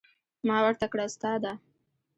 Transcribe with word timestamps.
ما 0.47 0.57
ورته 0.65 0.85
کړه 0.91 1.03
استاده. 1.09 1.51